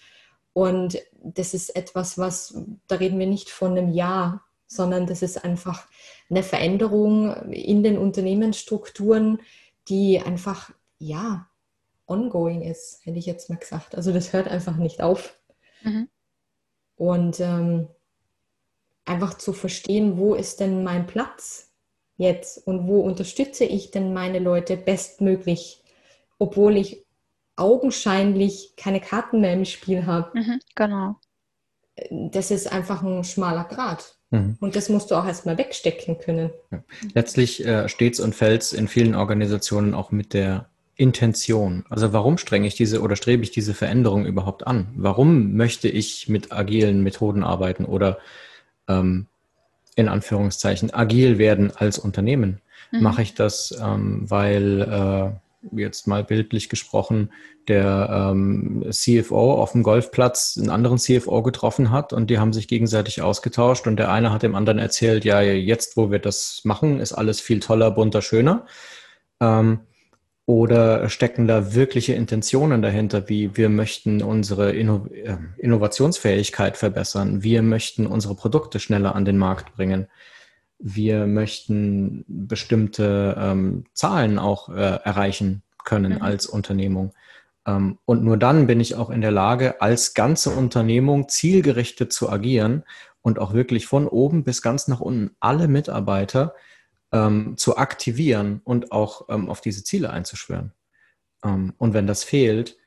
[0.54, 4.46] Und das ist etwas, was, da reden wir nicht von einem Jahr,
[4.76, 5.88] sondern das ist einfach
[6.30, 9.40] eine Veränderung in den Unternehmensstrukturen,
[9.88, 11.48] die einfach, ja,
[12.08, 13.96] ongoing ist, hätte ich jetzt mal gesagt.
[13.96, 15.40] Also das hört einfach nicht auf.
[15.84, 16.10] Mhm.
[16.96, 17.88] Und ähm,
[19.06, 21.72] einfach zu verstehen, wo ist denn mein Platz
[22.18, 25.84] jetzt und wo unterstütze ich denn meine Leute bestmöglich,
[26.40, 27.06] obwohl ich
[27.56, 30.38] augenscheinlich keine Karten mehr im Spiel habe.
[30.38, 31.16] Mhm, genau.
[32.10, 34.18] Das ist einfach ein schmaler Grad.
[34.32, 34.58] Mhm.
[34.60, 36.50] Und das musst du auch erstmal wegstecken können.
[36.72, 36.84] Ja.
[37.14, 41.86] Letztlich äh, steht es und fällt es in vielen Organisationen auch mit der Intention.
[41.90, 44.88] Also warum strenge ich diese oder strebe ich diese Veränderung überhaupt an?
[44.96, 48.18] Warum möchte ich mit agilen Methoden arbeiten oder
[48.88, 49.28] ähm,
[49.96, 52.62] in Anführungszeichen agil werden als Unternehmen?
[52.92, 53.02] Mhm.
[53.02, 57.32] Mache ich das, ähm, weil äh, jetzt mal bildlich gesprochen,
[57.68, 62.68] der ähm, CFO auf dem Golfplatz einen anderen CFO getroffen hat und die haben sich
[62.68, 67.00] gegenseitig ausgetauscht und der eine hat dem anderen erzählt, ja, jetzt, wo wir das machen,
[67.00, 68.66] ist alles viel toller, bunter, schöner.
[69.42, 69.80] Ähm,
[70.48, 77.64] oder stecken da wirkliche Intentionen dahinter, wie wir möchten unsere Inno äh, Innovationsfähigkeit verbessern, wir
[77.64, 80.08] möchten unsere Produkte schneller an den Markt bringen
[80.80, 86.22] wir möchten bestimmte ähm, Zahlen auch äh, erreichen können mhm.
[86.22, 87.14] als Unternehmung.
[87.66, 92.30] Ähm, und nur dann bin ich auch in der Lage, als ganze Unternehmung zielgerichtet zu
[92.30, 92.84] agieren
[93.22, 96.54] und auch wirklich von oben bis ganz nach unten alle Mitarbeiter
[97.12, 100.74] ähm, zu aktivieren und auch ähm, auf diese Ziele einzuschwören.
[101.44, 102.78] Ähm, und wenn das fehlt,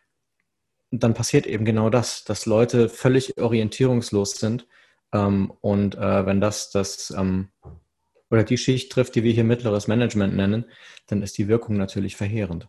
[0.90, 4.66] dann passiert eben genau das, dass Leute völlig orientierungslos sind
[5.12, 7.49] ähm, und äh, wenn das das ähm,
[8.31, 10.66] oder die Schicht trifft, die wir hier mittleres Management nennen,
[11.07, 12.68] dann ist die Wirkung natürlich verheerend.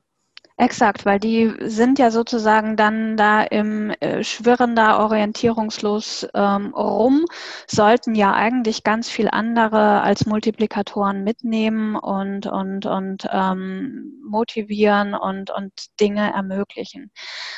[0.59, 7.23] Exakt, weil die sind ja sozusagen dann da im äh, Schwirren orientierungslos ähm, rum,
[7.65, 15.49] sollten ja eigentlich ganz viel andere als Multiplikatoren mitnehmen und, und, und ähm, motivieren und,
[15.49, 15.71] und
[16.01, 17.09] Dinge ermöglichen.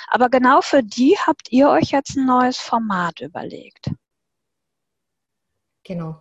[0.08, 3.90] Aber genau für die habt ihr euch jetzt ein neues Format überlegt.
[5.92, 6.16] Genau.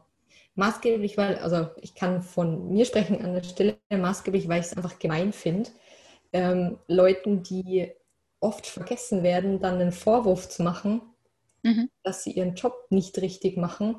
[0.57, 4.77] Maßgeblich, weil, also ich kann von mir sprechen an der Stelle, maßgeblich, weil ich es
[4.77, 5.71] einfach gemein finde,
[6.33, 7.93] ähm, Leuten, die
[8.41, 11.03] oft vergessen werden, dann einen Vorwurf zu machen,
[11.63, 11.89] mhm.
[12.03, 13.95] dass sie ihren Job nicht richtig machen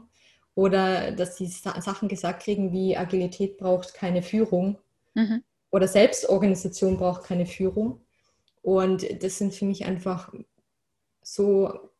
[0.54, 4.78] oder dass sie Sachen gesagt kriegen wie Agilität braucht keine Führung
[5.14, 5.42] mhm.
[5.70, 8.02] oder Selbstorganisation braucht keine Führung.
[8.62, 10.34] Und das sind für mich einfach
[11.22, 11.92] so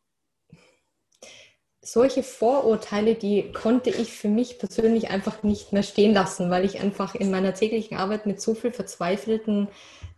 [1.82, 6.80] solche Vorurteile, die konnte ich für mich persönlich einfach nicht mehr stehen lassen, weil ich
[6.80, 9.68] einfach in meiner täglichen Arbeit mit so viel verzweifelten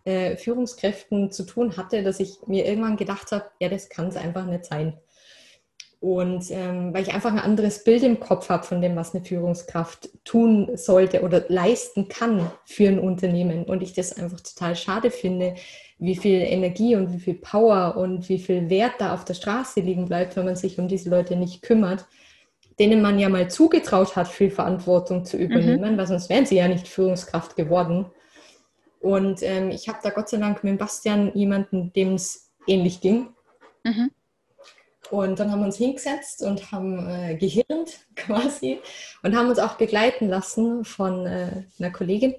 [0.05, 4.16] äh, Führungskräften zu tun hatte, dass ich mir irgendwann gedacht habe, ja, das kann es
[4.16, 4.98] einfach nicht sein.
[6.00, 9.24] Und ähm, weil ich einfach ein anderes Bild im Kopf habe von dem, was eine
[9.24, 13.64] Führungskraft tun sollte oder leisten kann für ein Unternehmen.
[13.64, 15.54] Und ich das einfach total schade finde,
[15.98, 19.80] wie viel Energie und wie viel Power und wie viel Wert da auf der Straße
[19.80, 22.07] liegen bleibt, wenn man sich um diese Leute nicht kümmert,
[22.78, 25.96] denen man ja mal zugetraut hat, viel Verantwortung zu übernehmen, mhm.
[25.96, 28.07] weil sonst wären sie ja nicht Führungskraft geworden.
[29.00, 33.28] Und ähm, ich habe da Gott sei Dank mit Bastian jemanden, dem es ähnlich ging.
[33.85, 34.11] Mhm.
[35.10, 38.80] Und dann haben wir uns hingesetzt und haben äh, gehirnt quasi
[39.22, 42.34] und haben uns auch begleiten lassen von äh, einer Kollegin,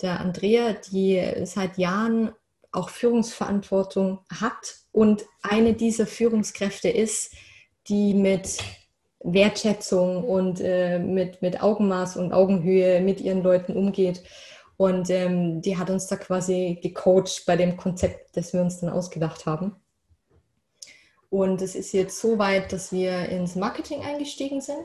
[0.00, 2.32] der Andrea, die seit Jahren
[2.72, 7.32] auch Führungsverantwortung hat und eine dieser Führungskräfte ist,
[7.88, 8.58] die mit
[9.20, 14.22] Wertschätzung und äh, mit, mit Augenmaß und Augenhöhe mit ihren Leuten umgeht.
[14.76, 18.90] Und ähm, die hat uns da quasi gecoacht bei dem Konzept, das wir uns dann
[18.90, 19.76] ausgedacht haben.
[21.34, 24.84] Und es ist jetzt so weit, dass wir ins Marketing eingestiegen sind.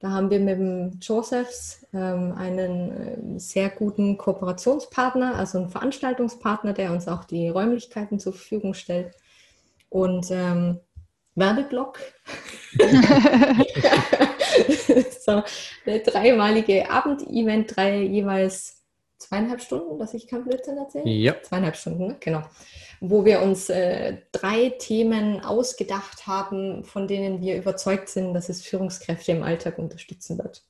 [0.00, 6.72] Da haben wir mit dem Josephs ähm, einen äh, sehr guten Kooperationspartner, also einen Veranstaltungspartner,
[6.72, 9.14] der uns auch die Räumlichkeiten zur Verfügung stellt.
[9.90, 10.80] Und ähm,
[11.36, 12.00] Werbeblock.
[15.20, 15.44] so,
[15.86, 18.82] eine dreimalige Abendevent, drei jeweils
[19.18, 21.08] zweieinhalb Stunden, dass ich kein Blödsinn erzähle?
[21.08, 21.40] Ja.
[21.42, 22.16] Zweieinhalb Stunden, ne?
[22.18, 22.42] genau.
[23.06, 28.62] Wo wir uns äh, drei Themen ausgedacht haben, von denen wir überzeugt sind, dass es
[28.62, 30.62] Führungskräfte im Alltag unterstützen wird.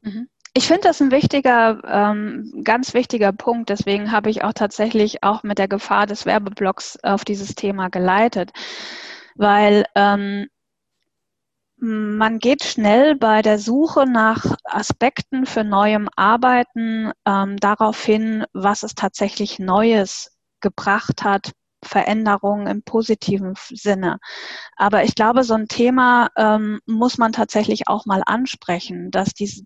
[0.00, 0.28] Mhm.
[0.54, 3.70] Ich finde das ein wichtiger, ähm, ganz wichtiger Punkt.
[3.70, 8.52] Deswegen habe ich auch tatsächlich auch mit der Gefahr des Werbeblocks auf dieses Thema geleitet.
[9.34, 10.48] Weil ähm,
[11.76, 18.82] man geht schnell bei der Suche nach Aspekten für neuem Arbeiten ähm, darauf hin, was
[18.82, 21.52] es tatsächlich Neues gebracht hat,
[21.84, 24.18] Veränderungen im positiven Sinne.
[24.76, 29.64] Aber ich glaube, so ein Thema ähm, muss man tatsächlich auch mal ansprechen, dass diese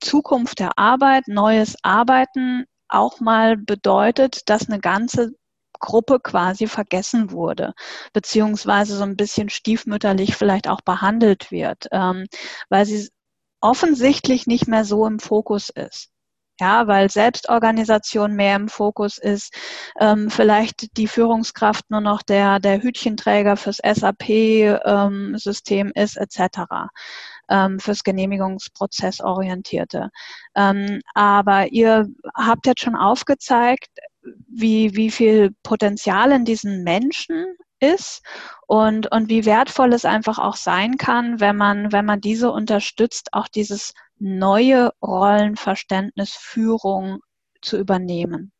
[0.00, 5.32] Zukunft der Arbeit, neues Arbeiten auch mal bedeutet, dass eine ganze
[5.78, 7.74] Gruppe quasi vergessen wurde,
[8.12, 12.26] beziehungsweise so ein bisschen stiefmütterlich vielleicht auch behandelt wird, ähm,
[12.68, 13.08] weil sie
[13.60, 16.09] offensichtlich nicht mehr so im Fokus ist.
[16.60, 19.54] Ja, weil Selbstorganisation mehr im Fokus ist,
[19.98, 26.88] ähm, vielleicht die Führungskraft nur noch der, der Hütchenträger fürs SAP-System ähm, ist, etc
[27.50, 30.10] ähm, fürs Genehmigungsprozessorientierte.
[30.54, 33.88] Ähm, aber ihr habt jetzt schon aufgezeigt,
[34.48, 38.22] wie, wie viel Potenzial in diesen Menschen ist
[38.66, 43.30] und, und wie wertvoll es einfach auch sein kann, wenn man, wenn man diese unterstützt,
[43.32, 47.20] auch dieses neue Rollenverständnis Führung
[47.62, 48.52] zu übernehmen.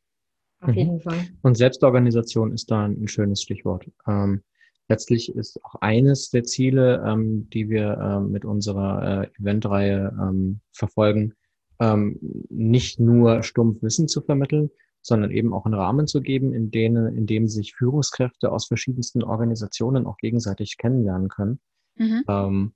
[0.60, 1.00] Auf jeden mhm.
[1.00, 1.28] Fall.
[1.42, 3.86] Und Selbstorganisation ist da ein schönes Stichwort.
[4.06, 4.42] Ähm,
[4.88, 10.60] letztlich ist auch eines der Ziele, ähm, die wir ähm, mit unserer äh, Eventreihe ähm,
[10.72, 11.34] verfolgen,
[11.80, 12.18] ähm,
[12.50, 14.70] nicht nur stumpf Wissen zu vermitteln,
[15.02, 19.22] sondern eben auch einen Rahmen zu geben, in, denen, in dem sich Führungskräfte aus verschiedensten
[19.22, 21.60] Organisationen auch gegenseitig kennenlernen können
[21.96, 22.24] mhm.
[22.28, 22.72] ähm,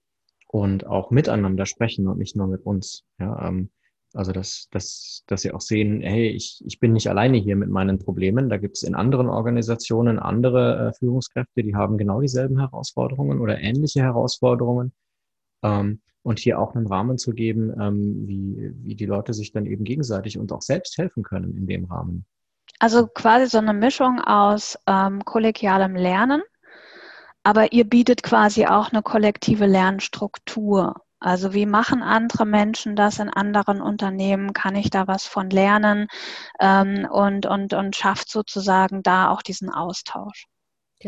[0.49, 3.05] und auch miteinander sprechen und nicht nur mit uns.
[3.19, 3.71] Ja, ähm,
[4.15, 7.69] also dass, dass, dass sie auch sehen, hey, ich, ich bin nicht alleine hier mit
[7.69, 8.49] meinen Problemen.
[8.49, 13.59] Da gibt es in anderen Organisationen andere äh, Führungskräfte, die haben genau dieselben Herausforderungen oder
[13.61, 14.93] ähnliche Herausforderungen.
[15.65, 19.67] Ähm, und hier auch einen Rahmen zu geben, ähm, wie, wie die Leute sich dann
[19.67, 22.25] eben gegenseitig und auch selbst helfen können in dem Rahmen.
[22.81, 26.43] Also quasi so eine Mischung aus ähm, kollegialem Lernen,
[27.45, 30.95] aber ihr bietet quasi auch eine kollektive Lernstruktur.
[31.21, 34.55] Also wie machen andere Menschen das in anderen Unternehmen?
[34.55, 36.09] Kann ich da was von lernen?
[36.59, 40.47] Ähm, und, und, und schafft sozusagen da auch diesen Austausch.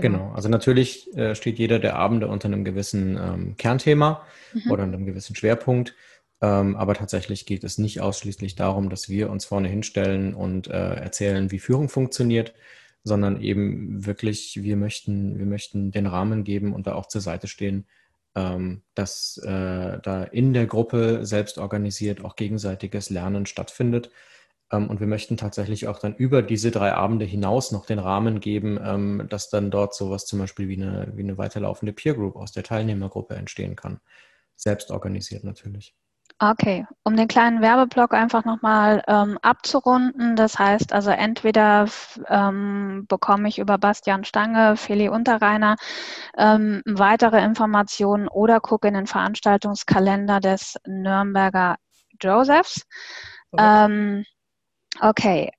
[0.03, 0.19] Genau.
[0.19, 0.35] genau.
[0.35, 4.71] Also natürlich äh, steht jeder der Abende unter einem gewissen ähm, Kernthema mhm.
[4.71, 5.95] oder einem gewissen Schwerpunkt.
[6.43, 10.95] Ähm, aber tatsächlich geht es nicht ausschließlich darum, dass wir uns vorne hinstellen und äh,
[10.97, 12.55] erzählen, wie Führung funktioniert,
[13.05, 17.47] sondern eben wirklich, wir möchten, wir möchten den Rahmen geben und da auch zur Seite
[17.49, 17.87] stehen,
[18.35, 24.11] ähm, dass äh, da in der Gruppe selbst organisiert auch gegenseitiges Lernen stattfindet
[24.71, 28.79] und wir möchten tatsächlich auch dann über diese drei Abende hinaus noch den Rahmen geben,
[28.83, 32.53] ähm, dass dann dort sowas zum Beispiel wie eine, wie eine weiterlaufende Peer Group aus
[32.53, 34.01] der Teilnehmergruppe entstehen kann.
[34.57, 35.95] Selbst organisiert natürlich.
[36.39, 40.37] Okay, um den kleinen Werbeblock einfach nochmal ähm, abzurunden.
[40.37, 41.87] Das heißt also, entweder
[42.29, 45.77] ähm, bekomme ich über Bastian Stange, Feli Unterreiner
[46.37, 51.77] ähm, weitere Informationen oder gucke in den Veranstaltungskalender des Nürnberger
[52.21, 52.83] Josephs.
[53.53, 54.25] Okay.
[55.01, 55.51] Okay.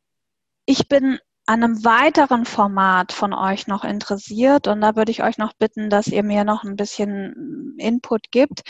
[0.65, 5.37] Ich bin an einem weiteren Format von euch noch interessiert und da würde ich euch
[5.37, 8.63] noch bitten, dass ihr mir noch ein bisschen Input gibt.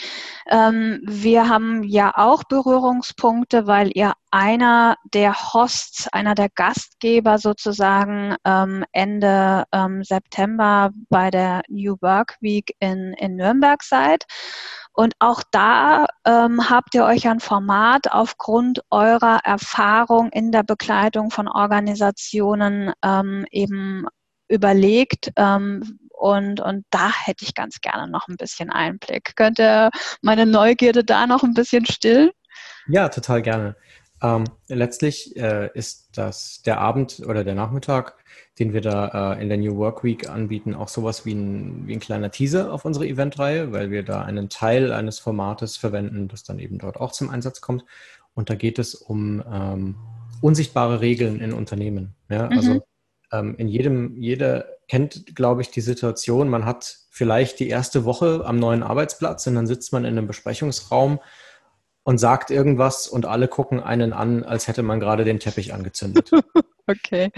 [0.48, 8.36] Ähm, wir haben ja auch Berührungspunkte, weil ihr einer der Hosts, einer der Gastgeber sozusagen
[8.44, 14.24] ähm, Ende ähm, September bei der New Work Week in, in Nürnberg seid.
[14.98, 21.30] Und auch da ähm, habt ihr euch ein Format aufgrund eurer Erfahrung in der Begleitung
[21.30, 24.06] von Organisationen ähm, eben
[24.48, 25.30] überlegt.
[25.36, 29.36] Ähm, und, und da hätte ich ganz gerne noch ein bisschen Einblick.
[29.36, 32.30] Könnt ihr meine Neugierde da noch ein bisschen stillen?
[32.88, 33.76] Ja, total gerne.
[34.22, 38.16] Ähm, letztlich äh, ist das der Abend oder der Nachmittag,
[38.58, 41.92] den wir da äh, in der New Work Week anbieten, auch sowas wie ein, wie
[41.92, 46.42] ein kleiner Teaser auf unsere Eventreihe, weil wir da einen Teil eines Formates verwenden, das
[46.42, 47.84] dann eben dort auch zum Einsatz kommt.
[48.34, 49.96] Und da geht es um ähm,
[50.40, 52.14] unsichtbare Regeln in Unternehmen.
[52.28, 52.48] Ja?
[52.48, 52.82] Also mhm.
[53.32, 58.42] ähm, in jedem, jeder kennt, glaube ich, die Situation, man hat vielleicht die erste Woche
[58.44, 61.20] am neuen Arbeitsplatz und dann sitzt man in einem Besprechungsraum
[62.08, 66.30] und sagt irgendwas und alle gucken einen an, als hätte man gerade den Teppich angezündet.
[66.86, 67.30] okay.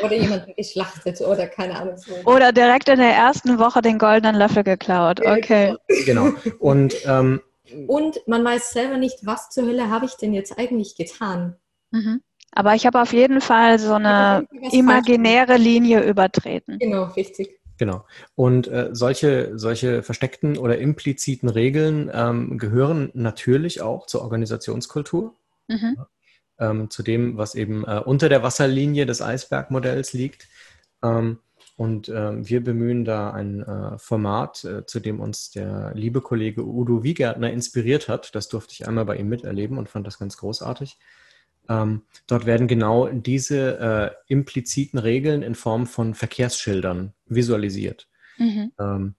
[0.00, 1.96] Oder jemand geschlachtet oder keine Ahnung.
[2.24, 5.18] Oder direkt in der ersten Woche den goldenen Löffel geklaut.
[5.26, 5.74] Okay.
[6.06, 6.28] Genau.
[6.60, 7.40] Und, ähm,
[7.88, 11.56] und man weiß selber nicht, was zur Hölle habe ich denn jetzt eigentlich getan.
[11.90, 12.22] Mhm.
[12.52, 16.78] Aber ich habe auf jeden Fall so eine imaginäre Linie übertreten.
[16.78, 17.58] Genau, richtig.
[17.82, 18.04] Genau.
[18.36, 25.34] Und äh, solche, solche versteckten oder impliziten Regeln ähm, gehören natürlich auch zur Organisationskultur.
[25.66, 25.96] Mhm.
[26.60, 30.46] ähm, zu dem, was eben äh, unter der Wasserlinie des Eisbergmodells liegt.
[31.02, 31.40] Ähm,
[31.76, 36.64] und ähm, wir bemühen da ein äh, Format, äh, zu dem uns der liebe Kollege
[36.64, 38.32] Udo Wiegärtner inspiriert hat.
[38.36, 40.98] Das durfte ich einmal bei ihm miterleben und fand das ganz großartig.
[41.72, 48.08] Ähm, dort werden genau diese äh, impliziten Regeln in Form von Verkehrsschildern visualisiert.
[48.36, 48.72] Mhm.
[48.78, 49.14] Ähm,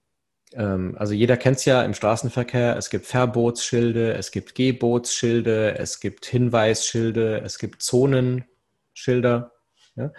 [0.52, 5.98] ähm, also jeder kennt es ja im Straßenverkehr, es gibt Verbotsschilde, es gibt Gebotsschilde, es
[6.00, 9.52] gibt Hinweisschilde, es gibt Zonenschilder.
[9.96, 10.12] Ja?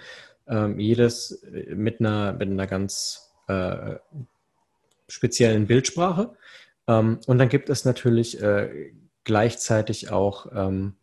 [0.47, 3.95] Ähm, jedes mit einer, mit einer ganz äh,
[5.07, 6.35] speziellen Bildsprache.
[6.87, 8.91] Ähm, und dann gibt es natürlich äh,
[9.23, 10.95] gleichzeitig auch ähm,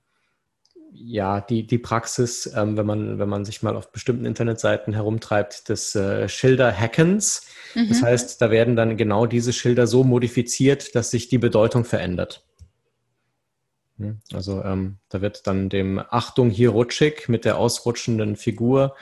[0.94, 5.68] ja, die, die Praxis, ähm, wenn, man, wenn man sich mal auf bestimmten Internetseiten herumtreibt,
[5.68, 7.46] des äh, Schilder-Hackens.
[7.74, 7.88] Mhm.
[7.88, 12.44] Das heißt, da werden dann genau diese Schilder so modifiziert, dass sich die Bedeutung verändert.
[13.98, 18.94] Hm, also ähm, da wird dann dem Achtung hier rutschig mit der ausrutschenden Figur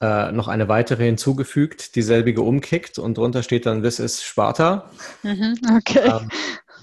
[0.00, 4.90] äh, noch eine weitere hinzugefügt, dieselbige umkickt und drunter steht dann, this is Sparta.
[5.22, 6.10] Mhm, okay.
[6.10, 6.30] Ähm,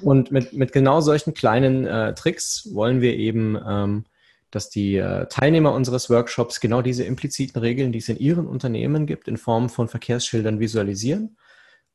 [0.02, 4.06] und mit, mit genau solchen kleinen äh, Tricks wollen wir eben ähm,
[4.52, 9.06] dass die äh, Teilnehmer unseres Workshops genau diese impliziten Regeln, die es in ihren Unternehmen
[9.06, 11.38] gibt, in Form von Verkehrsschildern visualisieren.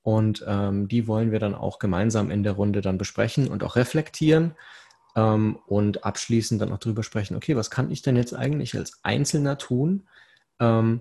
[0.03, 3.77] Und ähm, die wollen wir dann auch gemeinsam in der Runde dann besprechen und auch
[3.77, 4.55] reflektieren
[5.15, 8.99] ähm, und abschließend dann auch darüber sprechen, okay, was kann ich denn jetzt eigentlich als
[9.03, 10.09] Einzelner tun,
[10.59, 11.01] ähm,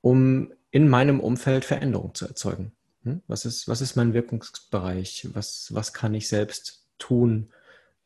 [0.00, 2.72] um in meinem Umfeld Veränderung zu erzeugen?
[3.04, 3.22] Hm?
[3.26, 5.28] Was, ist, was ist mein Wirkungsbereich?
[5.32, 7.48] Was, was kann ich selbst tun?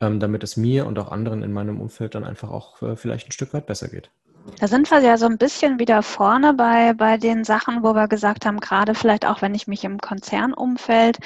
[0.01, 3.27] Ähm, damit es mir und auch anderen in meinem Umfeld dann einfach auch äh, vielleicht
[3.27, 4.11] ein Stück weit besser geht.
[4.55, 8.07] Da sind wir ja so ein bisschen wieder vorne bei, bei den Sachen, wo wir
[8.07, 11.19] gesagt haben, gerade vielleicht auch, wenn ich mich im Konzernumfeld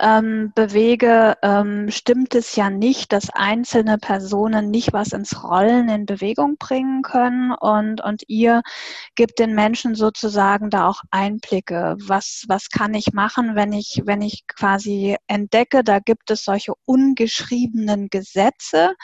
[0.00, 6.04] ähm, bewege, ähm, stimmt es ja nicht, dass einzelne Personen nicht was ins Rollen in
[6.04, 8.62] Bewegung bringen können und, und ihr
[9.14, 11.94] gibt den Menschen sozusagen da auch Einblicke.
[12.00, 16.72] Was, was kann ich machen, wenn ich, wenn ich quasi entdecke, da gibt es solche
[16.86, 18.94] ungeschriebenen Gesetze,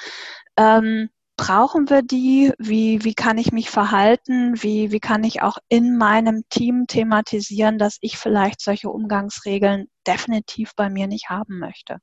[0.57, 1.09] ähm,
[1.41, 2.53] brauchen wir die?
[2.59, 4.63] Wie, wie kann ich mich verhalten?
[4.63, 10.73] Wie, wie kann ich auch in meinem Team thematisieren, dass ich vielleicht solche Umgangsregeln definitiv
[10.77, 11.97] bei mir nicht haben möchte?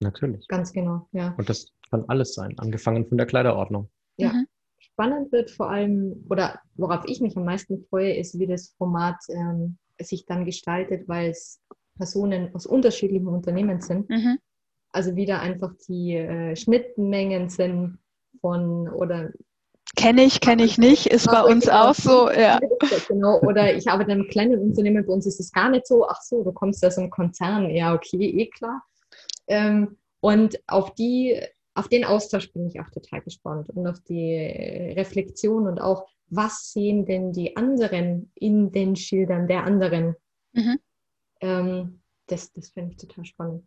[0.00, 0.46] Natürlich.
[0.48, 1.34] Ganz genau, ja.
[1.38, 3.88] Und das kann alles sein, angefangen von der Kleiderordnung.
[4.18, 4.34] Ja.
[4.34, 4.46] Mhm.
[4.78, 9.16] Spannend wird vor allem, oder worauf ich mich am meisten freue, ist, wie das Format
[9.30, 11.58] ähm, sich dann gestaltet, weil es
[11.96, 14.10] Personen aus unterschiedlichen Unternehmen sind.
[14.10, 14.38] Mhm.
[14.92, 17.98] Also wieder einfach die äh, Schnittmengen sind
[18.44, 19.30] von oder
[19.96, 21.90] Kenne ich, kenne ich nicht, ist bei uns genau.
[21.90, 22.58] auch so, ja.
[23.08, 26.06] Genau, oder ich arbeite in einem kleinen Unternehmen, bei uns ist es gar nicht so,
[26.08, 28.82] ach so, du kommst aus einem Konzern, ja, okay, eh klar.
[29.46, 31.40] Ähm, und auf die
[31.76, 36.72] auf den Austausch bin ich auch total gespannt und auf die Reflexion und auch, was
[36.72, 40.16] sehen denn die anderen in den Schildern der anderen.
[40.52, 40.78] Mhm.
[41.40, 43.66] Ähm, das das finde ich total spannend.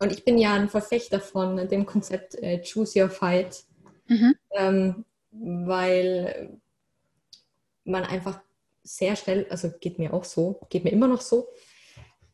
[0.00, 3.64] Und ich bin ja ein Verfechter von dem Konzept äh, Choose Your Fight,
[4.08, 4.34] mhm.
[4.52, 6.58] ähm, weil
[7.84, 8.40] man einfach
[8.82, 11.48] sehr schnell, also geht mir auch so, geht mir immer noch so,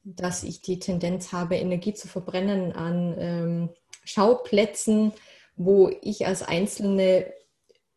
[0.03, 3.69] dass ich die Tendenz habe, Energie zu verbrennen an ähm,
[4.05, 5.13] Schauplätzen,
[5.57, 7.33] wo ich als Einzelne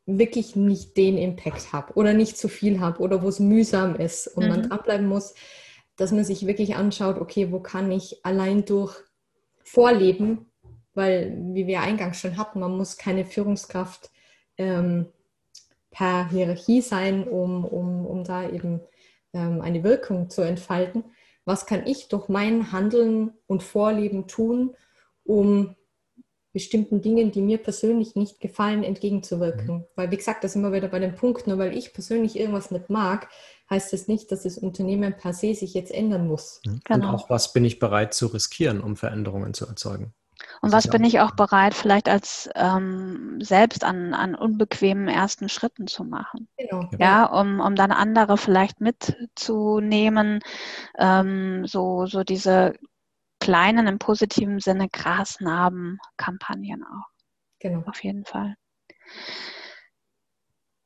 [0.05, 4.27] wirklich nicht den Impact habe oder nicht zu viel habe oder wo es mühsam ist
[4.27, 4.49] und mhm.
[4.49, 5.33] man dranbleiben muss,
[5.95, 8.95] dass man sich wirklich anschaut, okay, wo kann ich allein durch
[9.63, 10.51] Vorleben,
[10.93, 14.11] weil, wie wir eingangs schon hatten, man muss keine Führungskraft
[14.57, 15.07] ähm,
[15.91, 18.81] per Hierarchie sein, um, um, um da eben
[19.33, 21.03] ähm, eine Wirkung zu entfalten.
[21.45, 24.75] Was kann ich durch mein Handeln und Vorleben tun,
[25.23, 25.75] um
[26.53, 29.77] bestimmten Dingen, die mir persönlich nicht gefallen, entgegenzuwirken.
[29.77, 29.83] Mhm.
[29.95, 32.71] Weil, wie gesagt, das sind wir wieder bei dem Punkt, nur weil ich persönlich irgendwas
[32.71, 33.27] nicht mag,
[33.69, 36.61] heißt das nicht, dass das Unternehmen per se sich jetzt ändern muss.
[36.63, 37.09] Genau.
[37.09, 40.13] Und auch was bin ich bereit zu riskieren, um Veränderungen zu erzeugen.
[40.61, 45.87] Und was bin ich auch bereit, vielleicht als ähm, selbst an, an unbequemen ersten Schritten
[45.87, 46.47] zu machen?
[46.57, 46.89] Genau.
[46.99, 50.39] Ja, um, um dann andere vielleicht mitzunehmen,
[50.97, 52.73] ähm, so, so diese
[53.39, 57.09] kleinen, im positiven Sinne Grasnarben-Kampagnen auch.
[57.59, 57.83] Genau.
[57.87, 58.55] Auf jeden Fall.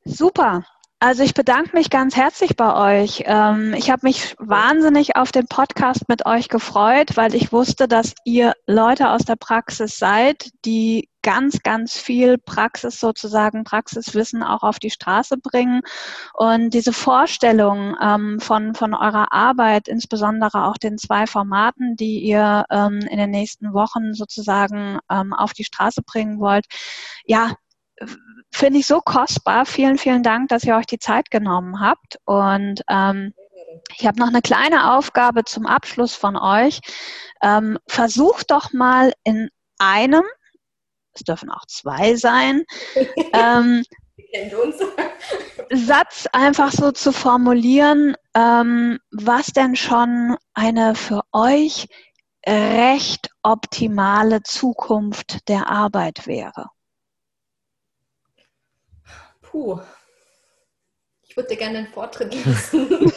[0.05, 0.63] Super.
[0.99, 3.21] Also ich bedanke mich ganz herzlich bei euch.
[3.27, 8.15] Ähm, ich habe mich wahnsinnig auf den Podcast mit euch gefreut, weil ich wusste, dass
[8.25, 14.79] ihr Leute aus der Praxis seid, die ganz, ganz viel Praxis sozusagen, Praxiswissen auch auf
[14.79, 15.81] die Straße bringen.
[16.33, 22.65] Und diese Vorstellung ähm, von, von eurer Arbeit, insbesondere auch den zwei Formaten, die ihr
[22.71, 26.65] ähm, in den nächsten Wochen sozusagen auf die Straße bringen wollt,
[27.25, 27.53] ja,
[28.51, 29.65] finde ich so kostbar.
[29.65, 32.17] Vielen, vielen Dank, dass ihr euch die Zeit genommen habt.
[32.25, 33.33] Und ähm,
[33.97, 36.79] ich habe noch eine kleine Aufgabe zum Abschluss von euch.
[37.41, 40.23] Ähm, versucht doch mal in einem,
[41.13, 42.65] es dürfen auch zwei sein,
[43.33, 43.83] ähm,
[45.71, 51.87] Satz einfach so zu formulieren, ähm, was denn schon eine für euch
[52.45, 56.69] recht optimale Zukunft der Arbeit wäre.
[59.57, 59.79] Puh.
[61.23, 63.11] Ich würde gerne einen Vortritt lesen.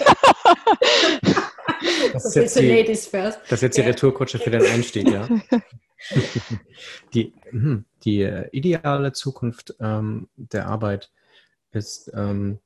[2.14, 3.40] Das ist, jetzt die, Ladies first.
[3.44, 5.28] das ist jetzt die Retourkutsche für den Einstieg, ja.
[7.14, 11.10] die, hm, die äh, ideale Zukunft ähm, der Arbeit
[11.72, 12.58] ist ähm,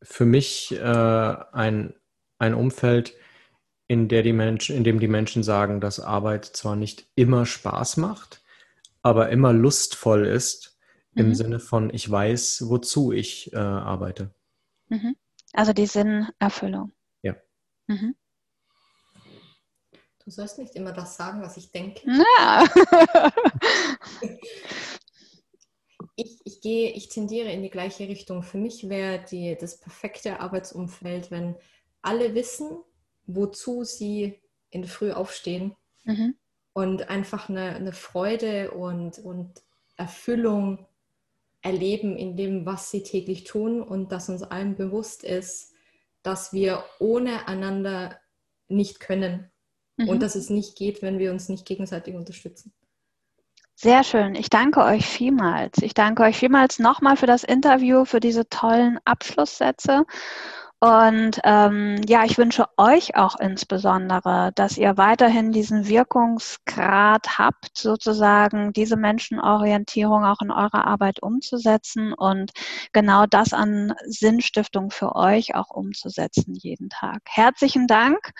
[0.00, 1.94] für mich äh, ein,
[2.38, 3.14] ein Umfeld,
[3.86, 7.98] in, der die Menschen, in dem die Menschen sagen, dass Arbeit zwar nicht immer Spaß
[7.98, 8.42] macht,
[9.02, 10.77] aber immer lustvoll ist
[11.18, 11.34] im mhm.
[11.34, 14.30] Sinne von, ich weiß, wozu ich äh, arbeite.
[14.88, 15.16] Mhm.
[15.52, 16.92] Also die Sinnerfüllung.
[17.22, 17.36] Ja.
[17.86, 18.14] Mhm.
[20.24, 22.02] Du sollst nicht immer das sagen, was ich denke.
[22.06, 22.64] Ja.
[26.16, 28.42] ich, ich gehe, ich tendiere in die gleiche Richtung.
[28.42, 29.24] Für mich wäre
[29.58, 31.56] das perfekte Arbeitsumfeld, wenn
[32.02, 32.78] alle wissen,
[33.26, 34.40] wozu sie
[34.70, 36.36] in der Früh aufstehen mhm.
[36.74, 39.62] und einfach eine, eine Freude und, und
[39.96, 40.87] Erfüllung
[41.62, 45.72] erleben in dem, was sie täglich tun und dass uns allen bewusst ist,
[46.22, 48.18] dass wir ohne einander
[48.68, 49.50] nicht können
[49.96, 50.08] mhm.
[50.08, 52.72] und dass es nicht geht, wenn wir uns nicht gegenseitig unterstützen.
[53.74, 54.34] Sehr schön.
[54.34, 55.78] Ich danke euch vielmals.
[55.82, 60.04] Ich danke euch vielmals nochmal für das Interview, für diese tollen Abschlusssätze.
[60.80, 68.72] Und ähm, ja, ich wünsche euch auch insbesondere, dass ihr weiterhin diesen Wirkungsgrad habt, sozusagen
[68.72, 72.52] diese Menschenorientierung auch in eurer Arbeit umzusetzen und
[72.92, 77.22] genau das an Sinnstiftung für euch auch umzusetzen jeden Tag.
[77.26, 78.30] Herzlichen Dank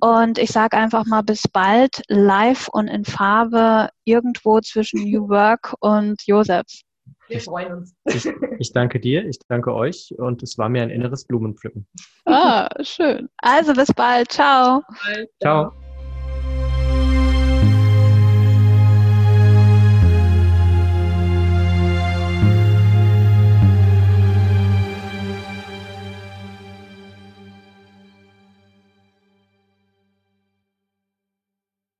[0.00, 5.74] und ich sage einfach mal bis bald live und in Farbe irgendwo zwischen New Work
[5.80, 6.87] und Josefs.
[7.28, 7.94] Wir freuen uns.
[8.04, 8.26] Ich,
[8.58, 11.86] ich, danke dir, ich danke euch und es war mir ein inneres Blumenpflücken.
[12.24, 13.28] Ah, schön.
[13.38, 14.32] Also bis bald.
[14.32, 14.82] Ciao.
[14.88, 15.30] Bis bald.
[15.40, 15.87] Ciao.